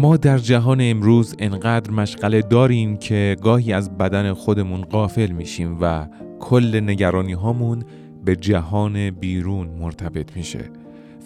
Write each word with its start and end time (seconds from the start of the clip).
ما 0.00 0.16
در 0.16 0.38
جهان 0.38 0.78
امروز 0.80 1.34
انقدر 1.38 1.90
مشغله 1.90 2.42
داریم 2.42 2.96
که 2.96 3.36
گاهی 3.42 3.72
از 3.72 3.98
بدن 3.98 4.32
خودمون 4.32 4.80
غافل 4.80 5.30
میشیم 5.30 5.78
و 5.80 6.06
کل 6.38 6.80
نگرانی 6.80 7.32
هامون 7.32 7.82
به 8.24 8.36
جهان 8.36 9.10
بیرون 9.10 9.68
مرتبط 9.68 10.36
میشه. 10.36 10.70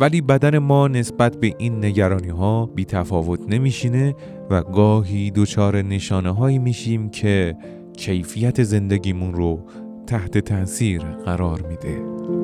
ولی 0.00 0.21
بدن 0.21 0.59
ما 0.59 0.89
نسبت 0.89 1.37
به 1.37 1.55
این 1.59 1.85
نگرانی 1.85 2.29
ها 2.29 2.67
بی 2.67 2.85
تفاوت 2.85 3.41
نمیشینه 3.49 4.14
و 4.50 4.63
گاهی 4.63 5.31
دچار 5.31 5.82
نشانه 5.82 6.31
هایی 6.31 6.59
میشیم 6.59 7.09
که 7.09 7.57
کیفیت 7.96 8.63
زندگیمون 8.63 9.35
رو 9.35 9.67
تحت 10.07 10.39
تاثیر 10.39 11.03
قرار 11.03 11.61
میده. 11.63 12.44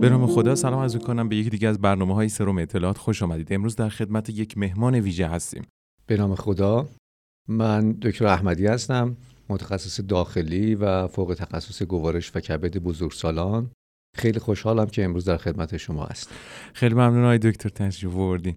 به 0.00 0.08
نام 0.08 0.26
خدا 0.26 0.54
سلام 0.54 0.78
از 0.78 0.96
کنم 0.96 1.28
به 1.28 1.36
یکی 1.36 1.50
دیگه 1.50 1.68
از 1.68 1.80
برنامه 1.80 2.14
های 2.14 2.28
سروم 2.28 2.58
اطلاعات 2.58 2.98
خوش 2.98 3.22
آمدید. 3.22 3.52
امروز 3.52 3.76
در 3.76 3.88
خدمت 3.88 4.28
یک 4.30 4.58
مهمان 4.58 4.94
ویژه 4.94 5.26
هستیم. 5.26 5.66
به 6.06 6.16
نام 6.16 6.34
خدا 6.34 6.88
من 7.48 7.92
دکتر 7.92 8.26
احمدی 8.26 8.66
هستم 8.66 9.16
متخصص 9.48 10.00
داخلی 10.08 10.74
و 10.74 11.08
فوق 11.08 11.34
تخصص 11.38 11.82
گوارش 11.82 12.36
و 12.36 12.40
کبد 12.40 12.76
بزرگسالان. 12.76 13.70
خیلی 14.16 14.38
خوشحالم 14.38 14.86
که 14.86 15.04
امروز 15.04 15.24
در 15.24 15.36
خدمت 15.36 15.76
شما 15.76 16.04
هست 16.04 16.30
خیلی 16.72 16.94
ممنون 16.94 17.24
های 17.24 17.38
دکتر 17.38 17.68
تشریف 17.68 18.12
بردین 18.12 18.56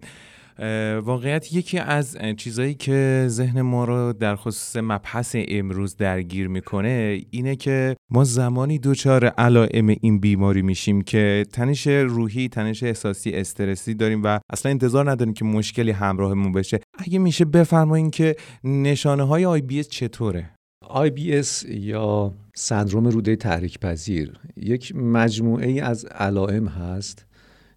واقعیت 1.03 1.53
یکی 1.53 1.79
از 1.79 2.17
چیزایی 2.37 2.73
که 2.73 3.25
ذهن 3.27 3.61
ما 3.61 3.85
رو 3.85 4.13
در 4.13 4.35
خصوص 4.35 4.75
مبحث 4.83 5.35
امروز 5.47 5.97
درگیر 5.97 6.47
می‌کنه 6.47 7.21
اینه 7.29 7.55
که 7.55 7.95
ما 8.11 8.23
زمانی 8.23 8.79
دچار 8.79 9.25
علائم 9.25 9.87
این 10.01 10.19
بیماری 10.19 10.61
میشیم 10.61 11.01
که 11.01 11.45
تنش 11.53 11.87
روحی 11.87 12.49
تنش 12.49 12.83
احساسی 12.83 13.31
استرسی 13.31 13.93
داریم 13.93 14.23
و 14.23 14.39
اصلا 14.49 14.71
انتظار 14.71 15.11
نداریم 15.11 15.33
که 15.33 15.45
مشکلی 15.45 15.91
همراهمون 15.91 16.51
بشه. 16.51 16.79
اگه 16.97 17.19
میشه 17.19 17.45
بفرمایین 17.45 18.11
که 18.11 18.35
نشانه 18.63 19.23
های 19.23 19.61
IBS 19.61 19.87
چطوره؟ 19.87 20.49
IBS 20.83 21.65
یا 21.69 22.33
سندروم 22.55 23.07
روده 23.07 23.35
تحریک 23.35 23.79
پذیر 23.79 24.33
یک 24.57 24.95
مجموعه 24.95 25.67
ای 25.67 25.79
از 25.79 26.05
علائم 26.05 26.67
هست 26.67 27.25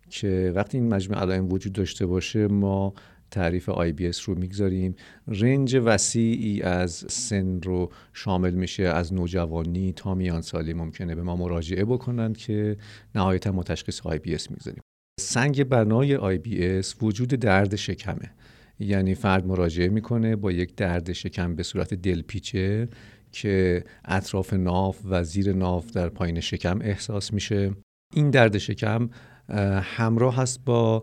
که 0.09 0.53
وقتی 0.55 0.79
این 0.79 0.89
مجموعه 0.89 1.21
علائم 1.21 1.53
وجود 1.53 1.73
داشته 1.73 2.07
باشه 2.07 2.47
ما 2.47 2.95
تعریف 3.31 3.71
IBS 3.71 4.21
رو 4.21 4.39
می‌گذاریم. 4.39 4.95
رنج 5.29 5.81
وسیعی 5.85 6.63
از 6.63 7.05
سن 7.09 7.63
رو 7.63 7.93
شامل 8.13 8.55
میشه 8.55 8.83
از 8.83 9.15
نوجوانی 9.15 9.93
تا 9.93 10.15
میان 10.15 10.41
سالی 10.41 10.75
ممکنه 10.75 11.15
به 11.15 11.23
ما 11.23 11.37
مراجعه 11.37 11.85
بکنند 11.85 12.37
که 12.37 12.77
نهایتا 13.15 13.53
ما 13.53 13.63
تشخیص 13.63 14.01
IBS 14.01 14.51
می‌گذاریم. 14.51 14.83
سنگ 15.21 15.65
بنای 15.65 16.39
IBS 16.39 17.03
وجود 17.03 17.29
درد 17.29 17.77
شکمه. 17.77 18.31
یعنی 18.79 19.15
فرد 19.15 19.47
مراجعه 19.47 19.89
می‌کنه 19.89 20.37
با 20.37 20.53
یک 20.53 20.75
درد 20.75 21.13
شکم 21.13 21.55
به 21.55 21.63
صورت 21.63 21.95
دلپیچه 21.95 22.89
که 23.33 23.85
اطراف 24.05 24.53
ناف 24.53 25.01
و 25.05 25.25
زیر 25.25 25.53
ناف 25.53 25.91
در 25.91 26.09
پایین 26.09 26.41
شکم 26.41 26.79
احساس 26.83 27.33
میشه. 27.33 27.71
این 28.15 28.31
درد 28.31 28.59
شکم 28.59 29.11
همراه 29.83 30.37
هست 30.37 30.65
با 30.65 31.03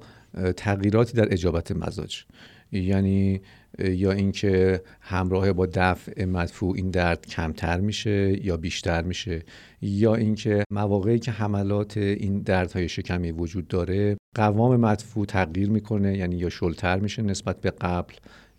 تغییراتی 0.58 1.14
در 1.14 1.34
اجابت 1.34 1.72
مزاج. 1.72 2.24
یعنی 2.72 3.42
یا 3.80 4.12
اینکه 4.12 4.82
همراه 5.02 5.54
با 5.54 5.66
دفع 5.74 6.26
مدفوع 6.26 6.76
این 6.76 6.92
درد 6.92 7.26
کمتر 7.26 7.80
میشه 7.80 8.46
یا 8.46 8.58
بیشتر 8.58 9.02
میشه 9.02 9.44
یا 9.82 10.16
اینکه 10.16 10.64
مواقعی 10.72 11.20
که 11.20 11.32
حملات 11.32 11.98
این 11.98 12.42
دردهای 12.42 12.90
شکمی 12.90 13.32
وجود 13.32 13.68
داره 13.68 14.18
قوام 14.36 14.76
مدفوع 14.80 15.26
تغییر 15.26 15.70
می‌کنه 15.70 16.18
یعنی 16.18 16.36
یا 16.36 16.50
شلتر 16.50 17.00
میشه 17.00 17.22
نسبت 17.22 17.62
به 17.62 17.72
قبل. 17.72 18.14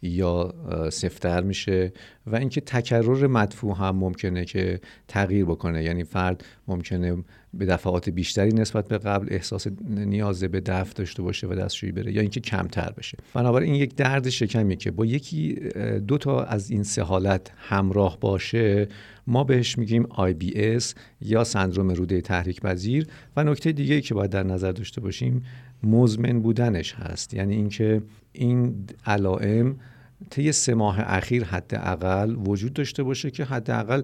یا 0.09 0.54
سفتر 0.92 1.42
میشه 1.42 1.92
و 2.26 2.37
اینکه 2.37 2.60
تکرر 2.60 3.26
مدفوع 3.26 3.76
هم 3.76 3.97
ممکنه 3.97 4.44
که 4.44 4.81
تغییر 5.09 5.44
بکنه. 5.44 5.84
یعنی 5.84 6.04
فرد 6.04 6.44
ممکنه 6.69 7.16
به 7.54 7.66
دفعات 7.66 8.09
بیشتری 8.09 8.53
نسبت 8.53 8.88
به 8.88 8.98
قبل 8.98 9.26
احساس 9.31 9.66
نیاز 9.88 10.44
به 10.44 10.60
دفع 10.60 10.93
داشته 10.94 11.22
باشه 11.22 11.47
و 11.47 11.54
دستشویی 11.54 11.93
بره 11.93 12.12
یا 12.12 12.20
اینکه 12.20 12.41
کمتر 12.41 12.93
بشه. 12.97 13.19
بنابراین 13.34 13.72
این 13.72 13.82
یک 13.82 13.94
درد 13.94 14.28
شکمی 14.28 14.76
که 14.76 14.91
با 14.91 15.06
یکی 15.06 15.54
دو 16.06 16.19
تا 16.19 16.44
از 16.44 16.70
این 16.70 16.82
سه 16.82 17.03
حالت 17.03 17.53
همراه 17.56 18.20
باشه 18.20 18.88
ما 19.26 19.44
بهش 19.44 19.78
میگیم 19.78 20.03
IBS 20.04 20.84
یا 21.20 21.44
سندروم 21.44 21.88
روده 21.88 22.20
تحریک 22.20 22.60
پذیر 22.60 23.06
و 23.37 23.44
نکته 23.44 23.72
دیگه 23.72 24.00
که 24.00 24.14
باید 24.14 24.31
در 24.31 24.43
نظر 24.43 24.72
داشته 24.72 25.00
باشیم 25.00 25.44
مزمن 25.82 26.41
بودنش 26.41 26.94
هست. 26.94 27.34
یعنی 27.34 27.54
اینکه 27.54 28.03
این 28.32 28.87
علائم 29.06 29.76
طی 30.30 30.52
سه 30.52 30.75
ماه 30.75 31.00
اخیر 31.00 31.44
حداقل 31.44 32.36
وجود 32.36 32.72
داشته 32.72 33.02
باشه 33.02 33.30
که 33.30 33.44
حداقل 33.44 34.02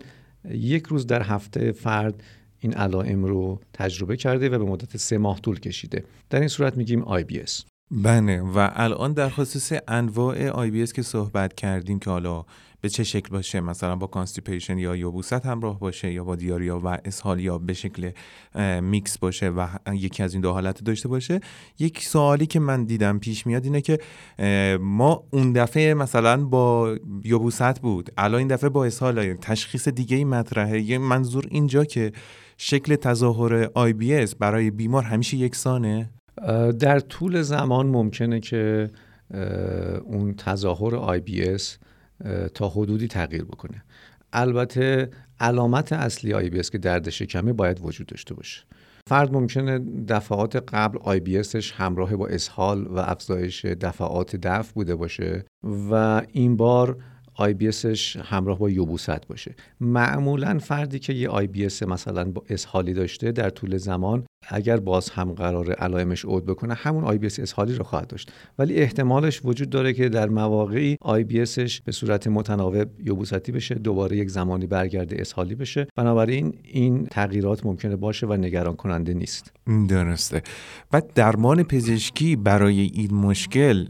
یک 0.51 0.87
روز 0.87 1.07
در 1.07 1.23
هفته 1.23 1.73
فرد 1.73 2.23
این 2.61 2.75
علائم 2.75 3.25
رو 3.25 3.61
تجربه 3.73 4.17
کرده 4.17 4.49
و 4.49 4.59
به 4.59 4.65
مدت 4.65 4.97
سه 4.97 5.19
ماه 5.19 5.41
طول 5.41 5.61
کشیده. 5.61 6.05
در 6.31 6.39
این 6.39 6.49
صورت 6.49 6.77
میگیم 6.77 7.05
IBS 7.05 7.63
بله 7.91 8.41
و 8.41 8.71
الان 8.75 9.13
در 9.13 9.29
خصوص 9.29 9.73
انواع 9.89 10.69
IBS 10.69 10.93
که 10.93 11.03
صحبت 11.03 11.55
کردیم 11.55 11.99
که 11.99 12.11
حالا 12.11 12.45
به 12.81 12.89
چه 12.89 13.05
شکل 13.05 13.29
باشه 13.29 13.61
مثلا 13.61 13.97
با 13.97 14.07
کانستیپیشن 14.07 14.79
یا 14.79 14.97
یبوست 14.97 15.47
همراه 15.47 15.79
باشه 15.79 16.13
یا 16.13 16.25
با 16.25 16.37
دیاریا 16.37 16.79
و 16.79 16.99
اسهال 17.05 17.41
یا 17.41 17.59
به 17.59 17.73
شکل 17.73 18.11
میکس 18.81 19.19
باشه 19.19 19.49
و 19.49 19.69
یکی 19.93 20.23
از 20.23 20.33
این 20.33 20.41
دو 20.43 20.53
حالت 20.53 20.85
داشته 20.85 21.09
باشه 21.09 21.41
یک 21.79 22.03
سوالی 22.03 22.47
که 22.47 22.61
من 22.61 22.85
دیدم 22.85 23.19
پیش 23.19 23.47
میاد 23.47 23.65
اینه 23.65 23.81
که 23.81 23.99
ما 24.81 25.25
اون 25.31 25.53
دفعه 25.53 25.95
مثلا 25.95 26.45
با 26.45 26.97
یبوست 27.25 27.81
بود 27.81 28.11
الان 28.19 28.39
این 28.39 28.49
دفعه 28.49 28.71
با 28.71 28.85
اسهال 28.85 29.35
تشخیص 29.35 29.89
دیگه 29.89 30.17
ای 30.17 30.25
مطرحه 30.25 30.81
یه 30.81 30.99
منظور 30.99 31.47
اینجا 31.51 31.85
که 31.85 32.13
شکل 32.57 32.97
تظاهر 32.97 33.67
IBS 33.67 34.35
برای 34.39 34.71
بیمار 34.71 35.03
همیشه 35.03 35.37
یکسانه؟ 35.37 36.11
در 36.79 36.99
طول 36.99 37.43
زمان 37.43 37.87
ممکنه 37.87 38.41
که 38.41 38.91
اون 40.05 40.35
تظاهر 40.35 41.19
IBS 41.19 41.63
تا 42.55 42.69
حدودی 42.69 43.09
تغییر 43.09 43.45
بکنه. 43.45 43.83
البته 44.33 45.11
علامت 45.41 45.93
اصلی 45.93 46.33
IBS 46.33 46.63
که 46.63 46.79
درد 46.79 47.11
شکمه 47.11 47.53
باید 47.53 47.81
وجود 47.83 48.07
داشته 48.07 48.35
باشه. 48.35 48.63
فرد 49.07 49.33
ممکنه 49.33 49.79
دفعات 50.09 50.57
قبل 50.57 50.99
IBS 51.03 51.43
همراه 51.75 52.17
با 52.17 52.27
اسهال 52.27 52.87
و 52.87 52.99
افزایش 52.99 53.65
دفعات 53.65 54.37
دفع 54.37 54.73
بوده 54.75 54.95
باشه 54.95 55.45
و 55.91 56.23
این 56.33 56.57
بار 56.57 56.97
IBS 57.35 57.71
همراه 58.25 58.59
با 58.59 58.71
یبوست 58.71 59.27
باشه. 59.27 59.55
معمولا 59.81 60.59
فردی 60.59 60.99
که 60.99 61.13
یه 61.13 61.29
IBS 61.29 61.69
مثلا 61.89 62.25
با 62.25 62.43
اسهالی 62.49 62.93
داشته 62.93 63.33
در 63.33 63.51
طول 63.51 63.77
زمان 63.77 64.27
اگر 64.49 64.77
باز 64.77 65.11
هم 65.11 65.33
قرار 65.33 65.73
علائمش 65.73 66.25
عود 66.25 66.47
بکنه 66.47 66.75
همون 66.75 67.05
IBS 67.05 67.39
اسهالی 67.39 67.75
رو 67.75 67.85
خواهد 67.85 68.07
داشت. 68.07 68.33
ولی 68.59 68.75
احتمالش 68.75 69.41
وجود 69.45 69.71
داره 69.71 69.93
که 69.93 70.09
در 70.09 70.29
مواقعی 70.29 70.97
IBS 71.01 71.45
به 71.85 71.93
صورت 71.93 72.27
متناوب 72.27 72.91
یوبوستی 73.05 73.53
بشه 73.53 73.75
دوباره 73.75 74.17
یک 74.17 74.31
زمانی 74.31 74.67
برگرده 74.67 75.17
اسهالی 75.21 75.55
بشه. 75.55 75.87
بنابراین 75.97 76.55
این 76.65 77.07
تغییرات 77.07 77.67
ممکنه 77.67 77.97
باشه 77.97 78.27
و 78.27 78.33
نگران 78.33 78.77
کننده 78.77 79.15
نیست. 79.15 79.53
درسته. 79.89 80.43
و 80.93 81.03
درمان 81.15 81.63
پزشکی 81.63 82.37
برای 82.37 82.81
این 82.81 83.15
مشکل 83.15 83.87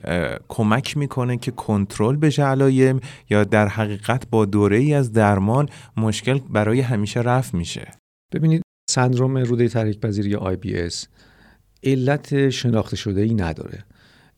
کمک 0.49 0.97
می‌کنه 0.97 1.37
که 1.37 1.51
کنترل 1.51 2.17
بشه 2.17 2.43
علائم 2.43 3.01
یا 3.31 3.45
در 3.45 3.69
حقیقت 3.69 4.31
با 4.31 4.45
دوره 4.45 4.77
ای 4.77 4.95
از 4.95 5.13
درمان 5.13 5.69
مشکل 5.97 6.39
برای 6.51 6.81
همیشه 6.81 7.21
رفع 7.21 7.57
میشه؟ 7.57 7.91
ببینید 8.33 8.63
سندروم 8.91 9.39
روده 9.39 9.69
تحریک 9.69 10.01
پذیر 10.01 10.27
یا 10.27 10.55
IBS 10.55 11.07
علت 11.85 12.51
شناخته 12.51 12.97
شده 12.97 13.21
ای 13.21 13.35
نداره. 13.35 13.85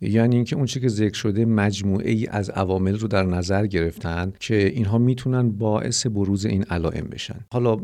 یعنی 0.01 0.37
اینکه 0.37 0.57
اونچه 0.57 0.81
که 0.81 0.89
ذکر 0.89 1.15
شده 1.15 1.45
مجموعه 1.45 2.11
ای 2.11 2.27
از 2.27 2.51
عوامل 2.51 2.99
رو 2.99 3.09
در 3.09 3.23
نظر 3.23 3.67
گرفتن 3.67 4.33
که 4.41 4.67
اینها 4.67 4.99
می‌تونن 4.99 5.51
باعث 5.51 6.07
بروز 6.07 6.45
این 6.45 6.65
علائم 6.65 7.05
بشن. 7.05 7.41
حالا 7.53 7.77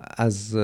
از 0.00 0.56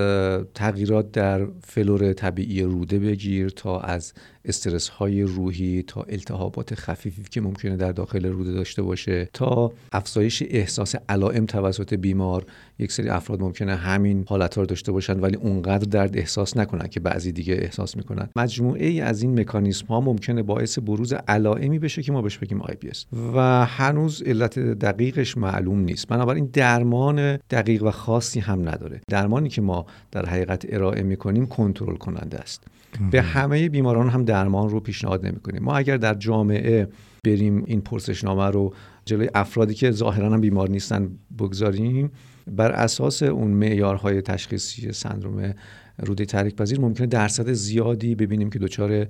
تغییرات 0.55 1.13
در 1.13 1.47
فلور 1.63 2.13
طبیعی 2.13 2.63
روده 2.63 2.99
بگیر 2.99 3.49
تا 3.49 3.81
از 3.81 4.13
استرس 4.49 4.89
های 4.89 5.23
روحی 5.23 5.83
تا 5.83 6.03
التهابات 6.03 6.75
خفیفی 6.75 7.23
که 7.31 7.41
ممکنه 7.41 7.77
در 7.77 7.93
داخل 7.93 8.27
روده 8.27 8.53
داشته 8.53 8.83
باشه 8.83 9.29
تا 9.33 9.73
افزایش 9.93 10.43
احساس 10.51 10.95
علائم 11.09 11.47
توسط 11.47 11.95
بیمار. 11.95 12.47
یک 12.79 12.93
سری 12.93 13.09
افراد 13.09 13.41
ممکنه 13.41 13.77
همین 13.77 14.25
حالت 14.29 14.55
ها 14.55 14.61
رو 14.61 14.67
داشته 14.67 14.93
باشن 14.93 15.21
ولی 15.21 15.37
اونقدر 15.37 15.89
درد 15.91 16.17
احساس 16.17 16.57
نکنن 16.57 16.89
که 16.89 17.01
بعضی 17.01 17.33
دیگه 17.33 17.55
احساس 17.55 17.97
می‌کنن. 17.97 18.29
مجموعه 18.37 18.87
ای 18.87 19.01
از 19.01 19.23
این 19.23 19.41
مکانیسم 19.41 19.87
ها 19.87 20.01
ممکنه 20.01 20.43
باعث 20.43 20.79
بروز 20.79 21.13
علائمی 21.13 21.79
بشه 21.79 22.03
که 22.03 22.13
ما 22.13 22.23
بهش 22.23 22.39
بگیم 22.39 22.63
IBS 22.63 23.05
و 23.35 23.67
هنوز 23.67 24.23
علت 24.23 24.59
دقیقش 24.59 25.37
معلوم 25.37 25.81
نیست. 25.81 26.09
بنابراین 26.09 26.51
درمان 26.53 27.37
دقیق 27.37 27.83
و 27.83 27.91
خاصی 27.91 28.41
هم 28.41 28.69
نداره. 28.69 29.01
درمانی 29.09 29.49
که 29.49 29.63
ما 29.63 29.87
در 30.11 30.27
حقیقت 30.27 30.67
ارائه 30.69 31.03
می‌کنیم 31.03 31.47
کنترل 31.47 31.97
کننده 31.97 32.39
است. 32.39 32.65
به 33.11 33.23
همه 33.23 33.69
بیماران 33.69 34.09
هم 34.09 34.25
درمان 34.25 34.69
رو 34.69 34.81
پیشنهاد 34.81 35.27
نمی‌کنیم. 35.27 35.63
ما 35.63 35.77
اگر 35.77 35.97
در 35.97 36.15
جامعه 36.15 36.89
بریم 37.25 37.65
این 37.67 37.81
پرسشنامه 37.81 38.47
رو 38.47 38.75
جلوی 39.05 39.29
افرادی 39.35 39.75
که 39.75 39.91
ظاهرا 39.91 40.31
هم 40.31 40.41
بیمار 40.41 40.71
نیستن 40.71 41.11
بگذاریم 41.39 42.11
بر 42.57 42.73
اساس 42.73 43.23
اون 43.23 43.51
معیارهای 43.51 44.23
تشخیصی 44.23 44.93
سندروم 44.93 45.55
روده 45.99 46.25
تحریک 46.25 46.57
پذیر 46.57 46.81
ممکنه 46.81 47.07
درصد 47.07 47.53
زیادی 47.53 48.15
ببینیم 48.15 48.51
که 48.51 48.59
دچار 48.59 49.05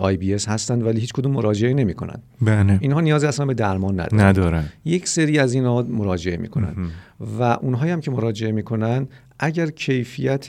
IBS 0.00 0.48
هستند 0.48 0.86
ولی 0.86 1.00
هیچ 1.00 1.12
کدوم 1.12 1.32
مراجعه 1.32 1.74
نمی‌کنن. 1.74 2.22
بله. 2.40 2.78
اینها 2.80 3.00
نیاز 3.00 3.24
اصلا 3.24 3.46
به 3.46 3.54
درمان 3.54 4.00
ندارن. 4.00 4.20
ندارن. 4.24 4.64
یک 4.84 5.08
سری 5.08 5.38
از 5.38 5.54
اینها 5.54 5.82
مراجعه 5.82 6.36
می‌کنن 6.36 6.74
و 7.38 7.42
اونهایی 7.42 7.92
هم 7.92 8.00
که 8.00 8.10
مراجعه 8.10 8.52
می‌کنن 8.52 9.06
اگر 9.38 9.70
کیفیت 9.70 10.46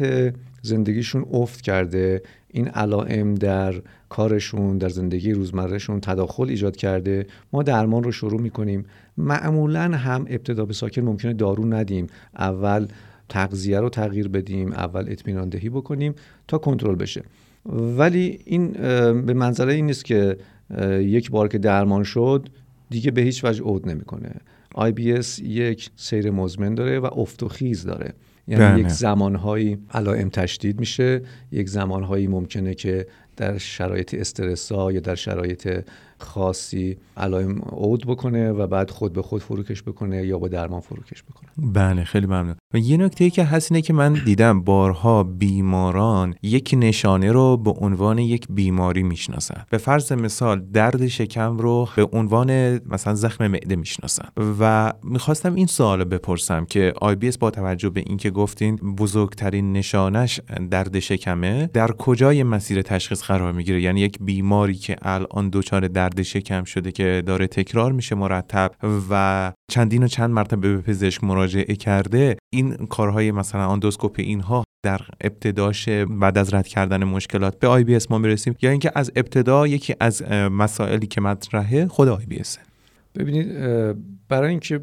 زندگیشون 0.61 1.25
افت 1.31 1.61
کرده 1.61 2.21
این 2.55 2.67
علائم 2.67 3.35
در 3.35 3.73
کارشون 4.09 4.77
در 4.77 4.89
زندگی 4.89 5.31
روزمرهشون 5.31 5.99
تداخل 5.99 6.49
ایجاد 6.49 6.75
کرده. 6.75 7.27
ما 7.53 7.63
درمان 7.63 8.03
رو 8.03 8.11
شروع 8.11 8.41
می‌کنیم. 8.41 8.85
معمولا 9.17 9.81
هم 9.81 10.25
ابتدا 10.29 10.65
به 10.65 10.73
ساکن 10.73 11.01
ممکنه 11.01 11.33
دارو 11.33 11.65
ندیم. 11.65 12.07
اول 12.37 12.87
تغذیه 13.29 13.79
رو 13.79 13.89
تغییر 13.89 14.27
بدیم 14.27 14.71
اول 14.71 15.05
اطمینان 15.07 15.49
دهی 15.49 15.69
بکنیم 15.69 16.15
تا 16.47 16.57
کنترل 16.57 16.95
بشه. 16.95 17.23
ولی 17.97 18.39
این 18.45 18.71
به 19.21 19.33
منظره 19.33 19.73
این 19.73 19.85
نیست 19.85 20.05
که 20.05 20.37
یک 20.99 21.31
بار 21.31 21.47
که 21.47 21.57
درمان 21.57 22.03
شد 22.03 22.49
دیگه 22.89 23.11
به 23.11 23.21
هیچ 23.21 23.45
وجه 23.45 23.63
عود 23.63 23.89
نمی‌کنه. 23.89 24.31
IBS 24.77 25.39
یک 25.39 25.89
سیر 25.95 26.31
مزمن 26.31 26.75
داره 26.75 26.99
و 26.99 27.05
افت 27.05 27.43
و 27.43 27.47
خیز 27.47 27.83
داره. 27.83 28.13
یعنی 28.47 28.63
بله. 28.63 28.79
یک 28.79 28.87
زمانهایی 28.87 29.77
علائم 29.91 30.29
تشدید 30.29 30.79
میشه 30.79 31.21
یک 31.51 31.69
زمانهایی 31.69 32.27
ممکنه 32.27 32.73
که 32.73 33.07
در 33.37 33.57
شرایط 33.57 34.13
استرسا 34.13 34.91
یا 34.91 34.99
در 34.99 35.15
شرایط 35.15 35.83
خاصی 36.19 36.97
علائم 37.17 37.61
عود 37.61 38.05
بکنه 38.07 38.51
و 38.51 38.67
بعد 38.67 38.89
خود 38.89 39.13
به 39.13 39.21
خود 39.21 39.41
فروکش 39.41 39.83
بکنه 39.83 40.25
یا 40.25 40.39
با 40.39 40.47
درمان 40.47 40.79
فروکش 40.79 41.23
بکنه. 41.23 41.49
بله 41.57 42.03
خیلی 42.03 42.25
ممنون. 42.25 42.55
و 42.73 42.77
یه 42.77 42.97
نکته 42.97 43.23
ای 43.23 43.29
که 43.29 43.43
هست 43.43 43.71
اینه 43.71 43.81
که 43.81 43.93
من 43.93 44.13
دیدم 44.13 44.61
بارها 44.61 45.23
بیماران 45.23 46.35
یک 46.43 46.75
نشانه 46.77 47.31
رو 47.31 47.57
به 47.57 47.71
عنوان 47.71 48.17
یک 48.17 48.47
بیماری 48.49 49.03
می‌شناسن. 49.03 49.63
به 49.69 49.77
فرض 49.77 50.11
مثال 50.11 50.65
درد 50.73 51.07
شکم 51.07 51.57
رو 51.57 51.87
به 51.95 52.07
عنوان 52.13 52.79
مثلا 52.85 53.15
زخم 53.15 53.47
معده 53.47 53.75
می‌شناسن. 53.75 54.27
و 54.59 54.93
می‌خواستم 55.03 55.55
این 55.55 55.67
سوال 55.67 56.03
بپرسم 56.03 56.65
که 56.65 56.93
IBS 57.01 57.37
با 57.37 57.51
توجه 57.51 57.89
به 57.89 58.03
اینکه 58.07 58.31
گفتین 58.31 58.75
بزرگترین 58.75 59.73
نشانش 59.73 60.39
درد 60.71 60.99
شکمه 60.99 61.69
در 61.73 61.91
کجای 61.91 62.43
مسیر 62.43 62.81
تشخیص 62.81 63.23
قرار 63.23 63.51
می‌گیره؟ 63.51 63.81
یعنی 63.81 64.01
یک 64.01 64.17
بیماری 64.21 64.75
که 64.75 64.95
الان 65.01 65.49
دچار 65.49 65.87
درد 65.87 66.04
شکم 66.23 66.63
شده 66.63 66.91
که 66.91 67.23
داره 67.25 67.47
تکرار 67.47 67.91
میشه 67.91 68.15
مرتب 68.15 68.71
و 69.09 69.53
چندین 69.71 70.03
و 70.03 70.07
چند 70.07 70.29
مرتبه 70.29 70.75
به 70.75 70.81
پزشک 70.81 71.23
مراجعه 71.23 71.75
کرده 71.75 72.37
این 72.53 72.75
کارهای 72.75 73.31
مثلا 73.31 73.67
آندوسکوپی 73.67 74.23
اینها 74.23 74.63
در 74.85 75.01
ابتداش 75.21 75.89
بعد 75.89 76.37
از 76.37 76.53
رد 76.53 76.67
کردن 76.67 77.03
مشکلات 77.03 77.59
به 77.59 77.67
IBS 77.67 78.11
ما 78.11 78.17
می‌رسیم 78.17 78.55
یا 78.61 78.69
اینکه 78.69 78.91
از 78.95 79.11
ابتدا 79.15 79.67
یکی 79.67 79.95
از 79.99 80.23
مسائلی 80.51 81.07
که 81.07 81.21
مطرحه 81.21 81.87
خود 81.87 82.07
IBS. 82.07 82.57
ببینید 83.15 83.47
برای 84.29 84.49
اینکه 84.49 84.79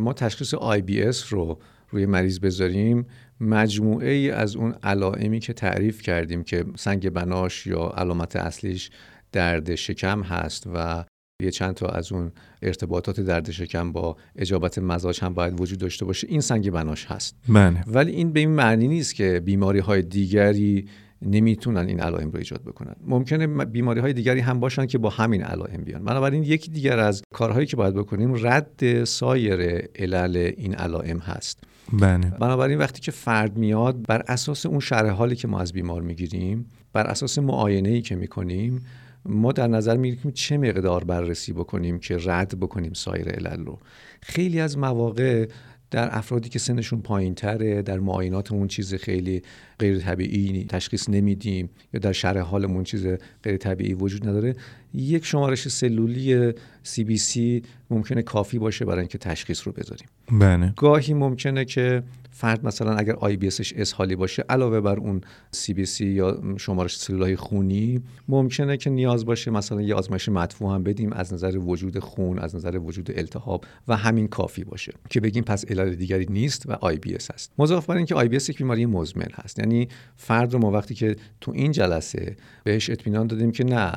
ما 0.00 0.12
تشخیص 0.12 0.54
IBS 0.54 1.32
رو 1.32 1.58
روی 1.90 2.06
مریض 2.06 2.38
بذاریم 2.38 3.06
مجموعه 3.40 4.10
ای 4.10 4.30
از 4.30 4.56
اون 4.56 4.74
علائمی 4.82 5.40
که 5.40 5.52
تعریف 5.52 6.02
کردیم 6.02 6.44
که 6.44 6.64
سنگ 6.76 7.10
بناش 7.10 7.66
یا 7.66 7.92
علامت 7.96 8.36
اصلیش 8.36 8.90
درد 9.36 9.74
شکم 9.74 10.22
هست 10.22 10.66
و 10.74 11.04
یه 11.42 11.50
چند 11.50 11.74
تا 11.74 11.86
از 11.86 12.12
اون 12.12 12.32
ارتباطات 12.62 13.20
درد 13.20 13.50
شکم 13.50 13.92
با 13.92 14.16
اجابت 14.36 14.78
مزاج 14.78 15.20
هم 15.20 15.34
باید 15.34 15.60
وجود 15.60 15.78
داشته 15.78 16.04
باشه. 16.04 16.26
این 16.30 16.40
سنگ 16.40 16.70
بناش 16.70 17.06
هست. 17.06 17.36
بله. 17.48 17.84
ولی 17.86 18.12
این 18.12 18.32
به 18.32 18.40
این 18.40 18.50
معنی 18.50 18.88
نیست 18.88 19.14
که 19.14 19.42
بیماری 19.44 19.78
های 19.78 20.02
دیگری 20.02 20.88
نمی‌تونن 21.22 21.86
این 21.86 22.00
علائم 22.00 22.30
رو 22.30 22.38
ایجاد 22.38 22.62
بکنن. 22.62 22.96
ممکنه 23.06 23.64
بیماری 23.64 24.00
های 24.00 24.12
دیگری 24.12 24.40
هم 24.40 24.60
باشن 24.60 24.86
که 24.86 24.98
با 24.98 25.10
همین 25.10 25.42
علائم 25.42 25.82
بیان. 25.84 26.04
بنابراین 26.04 26.42
یکی 26.42 26.70
دیگر 26.70 26.98
از 26.98 27.22
کارهایی 27.34 27.66
که 27.66 27.76
باید 27.76 27.94
بکنیم 27.94 28.46
رد 28.46 29.04
سایر 29.04 29.60
علل 29.98 30.36
این 30.56 30.74
علائم 30.74 31.18
هست. 31.18 31.64
بله. 31.92 32.30
بنابراین 32.40 32.78
وقتی 32.78 33.00
که 33.00 33.10
فرد 33.10 33.56
میاد 33.56 34.06
بر 34.06 34.22
اساس 34.28 34.66
اون 34.66 34.80
شرح 34.80 35.10
حالی 35.10 35.36
که 35.36 35.48
ما 35.48 35.60
از 35.60 35.72
بیمار 35.72 36.02
می‌گیریم 36.02 36.70
بر 36.92 37.06
اساس 37.06 37.38
معاینه 37.38 37.88
ای 37.88 38.02
که 38.02 38.16
می‌کنیم 38.16 38.84
ما 39.28 39.52
در 39.52 39.68
نظر 39.68 39.96
می‌گیریم 39.96 40.32
چه 40.32 40.58
مقدار 40.58 41.04
بررسی 41.04 41.52
بکنیم 41.52 41.98
که 41.98 42.18
رد 42.24 42.60
بکنیم 42.60 42.92
سایر 42.92 43.28
علل 43.28 43.64
رو. 43.64 43.78
خیلی 44.22 44.60
از 44.60 44.78
مواقع 44.78 45.48
در 45.90 46.16
افرادی 46.16 46.48
که 46.48 46.58
سنشون 46.58 47.00
پایین 47.02 47.34
تره 47.34 47.82
در 47.82 47.98
معایناتمون 47.98 48.68
چیز 48.68 48.94
خیلی 48.94 49.42
غیر 49.78 49.98
طبیعی 49.98 50.64
تشخیص 50.64 51.08
نمیدیم 51.08 51.70
یا 51.94 52.00
در 52.00 52.12
شرح 52.12 52.40
حالمون 52.40 52.84
چیز 52.84 53.06
غیر 53.42 53.56
طبیعی 53.56 53.94
وجود 53.94 54.28
نداره 54.28 54.54
یک 54.94 55.24
شمارش 55.24 55.68
سلولی 55.68 56.52
CBC 56.82 57.62
ممکنه 57.90 58.22
کافی 58.22 58.58
باشه 58.58 58.84
برای 58.84 58.98
اینکه 58.98 59.18
تشخیص 59.18 59.66
رو 59.66 59.72
بذاریم. 59.72 60.08
بله. 60.32 60.72
گاهی 60.76 61.14
ممکنه 61.14 61.64
که 61.64 62.02
فرد 62.36 62.66
مثلا 62.66 62.94
اگر 62.94 63.14
IBS 63.14 63.46
ش 63.46 63.72
اسهالی 63.72 64.16
باشه 64.16 64.44
علاوه 64.48 64.80
بر 64.80 64.98
اون 64.98 65.20
CBC 65.50 66.06
یا 66.06 66.42
شمارش 66.56 66.98
سلولای 66.98 67.36
خونی 67.36 68.00
ممکنه 68.28 68.76
که 68.76 68.90
نیاز 68.90 69.24
باشه 69.24 69.50
مثلا 69.50 69.82
یه 69.82 69.94
آزمایش 69.94 70.28
مدفوع 70.28 70.74
هم 70.74 70.82
بدیم 70.82 71.12
از 71.12 71.34
نظر 71.34 71.58
وجود 71.58 71.98
خون 71.98 72.38
از 72.38 72.56
نظر 72.56 72.78
وجود 72.78 73.10
التهاب 73.14 73.64
و 73.88 73.96
همین 73.96 74.28
کافی 74.28 74.64
باشه. 74.64 74.92
که 75.10 75.20
بگیم 75.20 75.44
پس 75.44 75.64
علل 75.64 75.94
دیگری 75.94 76.26
نیست 76.30 76.66
و 76.66 76.72
IBS 76.72 77.30
هست. 77.30 77.52
مضاف 77.58 77.86
بر 77.86 77.96
اینکه 77.96 78.14
IBS 78.14 78.48
یک 78.48 78.58
بیماری 78.58 78.86
مزمن 78.86 79.28
هست. 79.34 79.58
یعنی 79.58 79.88
فرد 80.16 80.52
رو 80.52 80.58
ما 80.58 80.70
وقتی 80.70 80.94
که 80.94 81.16
تو 81.40 81.52
این 81.54 81.72
جلسه 81.72 82.36
بهش 82.64 82.90
اطمینان 82.90 83.26
دادیم 83.26 83.52
که 83.52 83.64
نه 83.64 83.92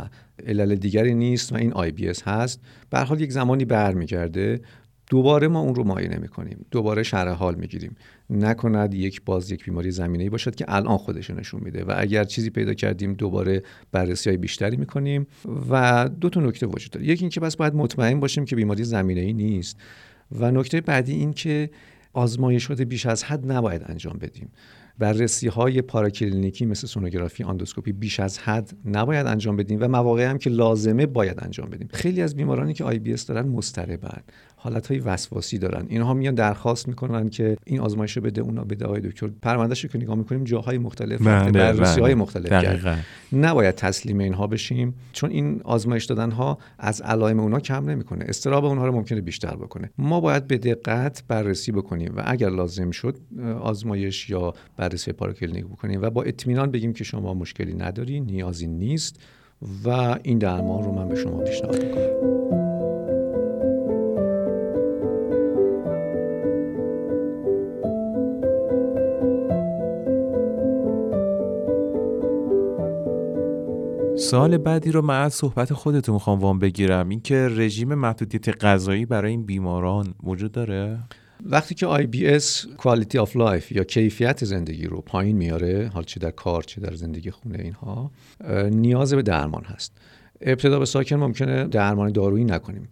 علل 0.48 0.76
دیگری 0.76 1.14
نیست 1.14 1.54
و 1.54 1.56
این 1.56 1.74
آی 1.74 1.92
بی 1.92 2.10
اس 2.10 2.24
هست 2.24 2.60
به 2.90 3.00
حال 3.00 3.22
یک 3.22 3.32
زمانی 3.32 3.66
برمیگرده 3.66 4.62
دوباره 5.10 5.48
ما 5.48 5.60
اون 5.60 5.76
رو 5.76 5.84
معاینه 5.84 6.18
می‌کنیم 6.18 6.66
دوباره 6.72 7.04
شرح 7.04 7.32
حال 7.32 7.56
می‌گیریم. 7.56 7.96
نکند 8.30 8.94
یک 8.94 9.22
باز 9.26 9.52
یک 9.52 9.66
بیماری 9.66 9.92
زمینه 9.92 10.24
ای 10.24 10.30
باشد 10.30 10.56
که 10.56 10.66
الان 10.68 10.98
خودش 10.98 11.30
نشون 11.30 11.62
میده 11.64 11.84
و 11.84 11.94
اگر 11.98 12.24
چیزی 12.24 12.50
پیدا 12.50 12.74
کردیم 12.74 13.14
دوباره 13.14 13.64
بررسی 13.92 14.30
های 14.30 14.38
بیشتری 14.38 14.78
می‌کنیم 14.78 15.28
و 15.70 16.10
دو 16.22 16.30
تا 16.30 16.42
نکته 16.42 16.66
وجود 16.66 16.92
داره. 16.92 17.08
یکی 17.08 17.24
اینکه 17.24 17.40
بس 17.40 17.56
باید 17.56 17.74
مطمئن 17.74 18.20
باشیم 18.20 18.46
که 18.46 18.56
بیماری 18.56 18.84
زمینه 18.84 19.22
ای 19.22 19.34
نیست 19.34 19.78
و 20.32 20.52
نکته 20.52 20.82
بعدی 20.82 21.14
این 21.14 21.34
که 21.34 21.70
آزمایشات 22.14 22.82
بیش 22.82 23.06
از 23.06 23.24
حد 23.24 23.52
نباید 23.52 23.82
انجام 23.86 24.18
بدیم. 24.18 24.50
بررسی 25.00 25.48
های 25.48 25.82
پاراکلینیکی 25.82 26.66
مثل 26.66 26.88
سونوگرافی 26.88 27.44
آندوسکوپی 27.44 27.92
بیش 27.92 28.20
از 28.20 28.40
حد 28.40 28.72
نباید 28.86 29.28
انجام 29.28 29.56
بدیم 29.56 29.78
و 29.82 29.88
مواقعی 29.88 30.26
هم 30.26 30.38
که 30.38 30.50
لازمه 30.50 31.06
باید 31.06 31.38
انجام 31.42 31.70
بدیم. 31.70 31.90
خیلی 31.94 32.22
از 32.22 32.36
بیمارانی 32.36 32.74
که 32.74 32.84
IBS 32.84 33.26
دارن 33.26 33.48
مضطربن 33.48 34.22
حالت 34.56 34.92
وسواسی 34.92 35.58
دارن. 35.58 35.86
اینها 35.90 36.14
میان 36.14 36.36
درخواست 36.36 36.88
می‌کنن 36.88 37.30
که 37.30 37.58
این 37.66 37.80
آزمایش 37.80 38.18
رو 38.18 38.24
بده 38.24 38.42
اونا 38.42 38.64
بده. 38.64 38.86
آقای 38.86 39.02
دکتر 39.02 39.30
پروندهشو 39.42 39.88
که 39.88 39.98
نگاه 39.98 40.16
می‌کنیم 40.16 40.44
جاهای 40.44 40.78
مختلف 40.78 41.22
بله، 41.22 41.52
بررسی 41.52 42.02
های 42.02 42.14
بله. 42.14 42.22
مختلف. 42.22 42.50
کرد 42.50 43.06
نباید 43.34 43.76
تسلیم 43.76 44.20
اینها 44.20 44.48
بشیم 44.48 44.94
چون 45.14 45.30
این 45.30 45.62
آزمایش 45.64 46.06
دادن 46.06 46.32
ها 46.32 46.58
از 46.80 47.02
علائم 47.02 47.40
اونا 47.40 47.60
کم 47.60 47.90
نمی‌کنه. 47.90 48.26
اضطراب 48.28 48.66
اونها 48.66 48.86
رو 48.86 48.92
ممکنه 48.92 49.22
بیشتر 49.22 49.56
بکنه. 49.56 49.90
ما 49.98 50.22
باید 50.22 50.48
به 50.48 50.58
دقت 50.58 51.24
بررسی 51.28 51.72
بکنیم 51.72 52.14
و 52.18 52.24
اگر 52.26 52.50
لازم 52.50 52.92
شد 52.92 53.18
آزمایش 53.62 54.30
یا 54.30 54.54
بررسی 54.90 55.12
پاراکلینیک 55.12 55.66
بکنیم 55.66 56.02
و 56.02 56.10
با 56.10 56.24
اطمینان 56.24 56.72
بگیم 56.72 56.94
که 56.94 57.04
شما 57.04 57.34
مشکلی 57.34 57.74
نداری 57.74 58.20
نیازی 58.20 58.68
نیست 58.68 59.20
و 59.86 59.90
این 60.24 60.38
درمان 60.38 60.84
رو 60.84 60.92
من 60.92 61.08
به 61.08 61.16
شما 61.16 61.44
پیشنهاد 61.44 61.84
می‌کنم. 61.84 62.30
سال 74.18 74.58
بعدی 74.58 74.92
رو 74.92 75.02
من 75.02 75.22
از 75.22 75.34
صحبت 75.34 75.74
خودتون 75.74 76.14
می‌خوام 76.14 76.40
وام 76.40 76.60
بگیرم. 76.60 77.10
اینکه 77.10 77.48
رژیم 77.52 77.94
محدودیت 77.96 78.66
غذایی 78.66 79.06
برای 79.06 79.32
این 79.32 79.46
بیماران 79.46 80.14
وجود 80.24 80.52
داره؟ 80.52 80.98
وقتی 81.46 81.76
که 81.76 81.88
IBS 81.88 82.68
quality 82.78 83.26
of 83.26 83.30
life 83.30 83.72
یا 83.72 83.84
کیفیت 83.84 84.46
زندگی 84.46 84.86
رو 84.86 85.02
پایین 85.02 85.38
میاره 85.38 85.92
حال 85.94 86.04
چه 86.04 86.20
در 86.20 86.32
کار 86.32 86.64
چه 86.64 86.82
در 86.82 86.96
زندگی 86.96 87.32
خونه 87.32 87.60
اینها 87.60 88.12
نیاز 88.70 89.14
به 89.14 89.22
درمان 89.22 89.64
هست. 89.64 89.98
ابتدا 90.42 90.80
به 90.80 90.86
ساکن 90.86 91.16
ممکنه 91.16 91.68
درمان 91.68 92.12
دارویی 92.12 92.44
نکنیم. 92.46 92.90